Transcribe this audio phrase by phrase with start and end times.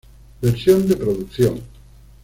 [0.41, 1.61] Versión de producción.